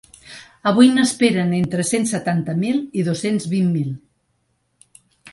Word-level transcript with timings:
Avui 0.69 0.87
n’esperen 0.93 1.51
entre 1.57 1.83
cent 1.89 2.07
setanta 2.11 2.55
mil 2.61 2.79
i 3.01 3.03
dos-cents 3.09 3.45
vint 3.53 3.69
mil. 3.75 3.93